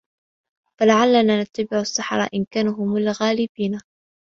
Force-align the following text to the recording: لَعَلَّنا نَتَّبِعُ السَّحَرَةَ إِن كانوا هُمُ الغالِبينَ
لَعَلَّنا 0.81 1.41
نَتَّبِعُ 1.43 1.79
السَّحَرَةَ 1.79 2.29
إِن 2.33 2.45
كانوا 2.53 2.73
هُمُ 2.73 2.97
الغالِبينَ 2.97 3.79